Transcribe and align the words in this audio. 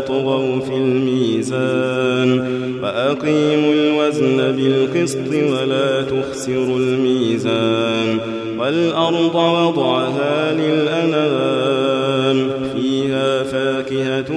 تطغوا 0.00 0.60
في 0.60 0.74
الميزان 0.74 2.60
وأقيموا 2.82 3.72
الوزن 3.72 4.36
بالقسط 4.36 5.28
ولا 5.28 6.02
تخسروا 6.02 6.78
الميزان 6.78 8.18
والأرض 8.58 9.34
وضعها 9.34 10.52
للأنام 10.52 12.50
فيها 12.74 13.42
فاكهة 13.42 14.30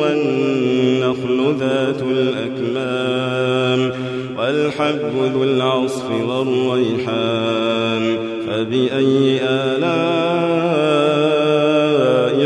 والنخل 0.00 1.54
ذات 1.60 2.02
الأكمام 2.10 3.92
والحب 4.38 5.12
ذو 5.34 5.44
العصف 5.44 6.10
والريحان 6.28 8.16
فبأي 8.46 9.40
آلاء 9.42 10.78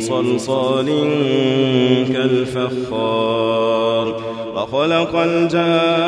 صلصال 0.00 0.86
كالفخار 2.12 4.06
وخلق 4.54 5.16
الجان 5.16 6.07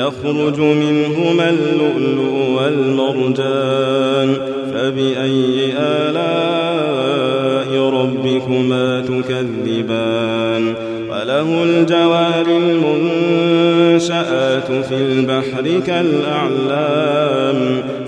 يخرج 0.00 0.60
منهما 0.60 1.50
اللؤلؤ 1.50 2.34
والمرجان 2.56 4.36
فبأي 4.74 5.72
آلاء 5.78 7.70
ربكما 7.90 9.00
تكذبان 9.00 10.74
وله 11.10 11.64
الجوار 11.64 12.46
المنشآت 12.62 14.68
في 14.88 14.94
البحر 14.94 15.80
كالأعلام 15.86 17.58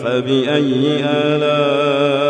فبأي 0.05 1.05
آلاء 1.05 2.22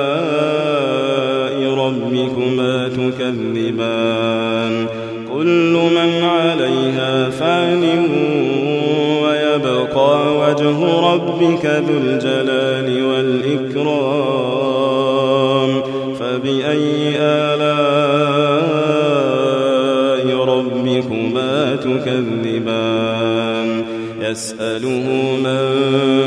ربكما 1.75 2.89
تكذبان 2.89 4.87
كل 5.43 5.73
من 5.73 6.25
عليها 6.25 7.31
فان 7.31 7.82
وجه 10.73 11.01
ربك 11.01 11.65
ذو 11.67 11.99
الجلال 11.99 13.05
والإكرام 13.05 14.23
فبأي 16.21 17.19
آلاء 17.19 17.73
ربكما 20.45 21.77
تكذبان؟ 21.77 23.69
يسأله 24.21 25.37
من 25.45 25.59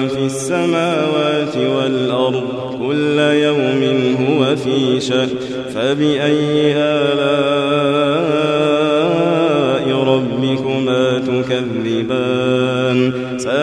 في 0.07 0.25
السماوات 0.25 1.57
والأرض 1.57 2.43
كل 2.79 3.19
يوم 3.19 3.83
هو 4.19 4.55
في 4.55 5.01
شك 5.01 5.39
فبأي 5.73 6.75
آلاء 6.75 7.54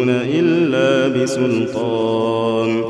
تنفذون 0.00 0.08
إلا 0.08 1.08
بسلطان. 1.08 2.84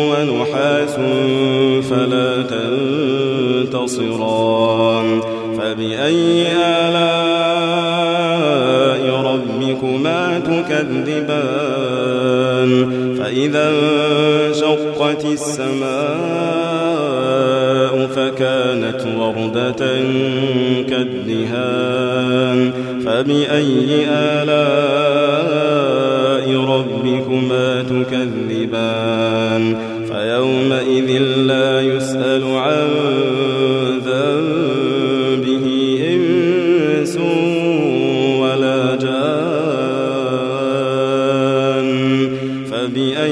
ونحاس 0.09 0.95
فلا 1.89 2.31
تنتصران. 3.73 5.21
فبأي 5.57 6.47
آلاء 6.51 7.16
تكذبان 10.67 12.71
فإذا 13.19 13.65
انشقت 13.69 15.25
السماء 15.25 15.87
فكانت 18.07 19.01
وردة 19.17 19.81
كالدهان. 20.89 22.59
فبأي 23.05 24.05
آلاء 24.09 24.56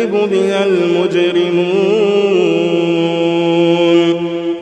يكذب 0.00 0.30
بها 0.30 0.66
المجرمون 0.66 1.90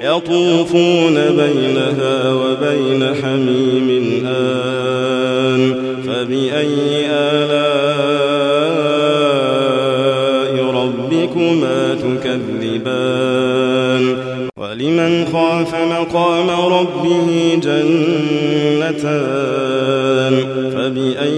يطوفون 0.02 1.14
بينها 1.14 2.32
وبين 2.32 3.14
حميم 3.22 3.88
آن 4.26 5.74
فبأي 6.06 7.06
آلاء 7.10 7.68
ربكما 10.70 11.94
تكذبان 11.94 13.08
ولمن 14.56 15.12
خاف 15.32 15.74
مقام 15.74 16.50
ربه 16.50 17.28
جنتان 17.62 19.08
فبأي 20.74 21.37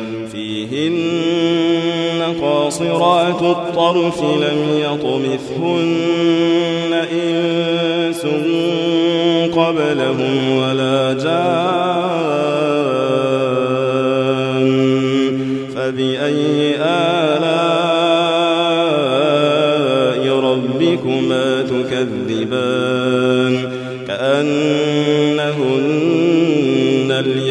قاصرات 2.71 3.41
الطرف 3.41 4.23
لم 4.23 4.59
يطمثهن 4.79 5.91
إنس 7.11 8.25
قبلهم 9.55 10.57
ولا 10.57 11.13
جان 11.13 11.41
فبأي 15.75 16.75
آلاء 16.79 17.61
ربكما 20.39 21.61
تكذبان؟ 21.61 23.01
كأنهن 24.07 25.51
الياقوت 27.11 27.50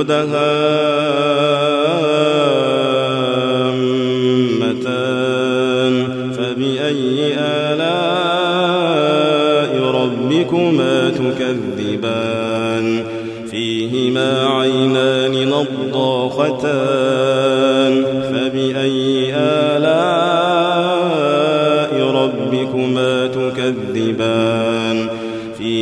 مدهامتان 0.00 0.32
فبأي 6.36 7.34
آلاء 7.38 8.12
ربكما 9.94 11.10
تكذبان؟ 11.10 12.86
فيهما 13.50 14.46
عينان 14.46 15.48
نضاختان. 15.48 16.74
فبأي 18.32 19.34
آلاء 19.34 19.90
ربكما 22.10 23.26
تكذبان؟ 23.26 24.69